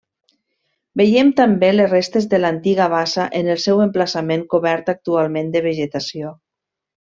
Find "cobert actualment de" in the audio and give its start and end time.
4.57-5.63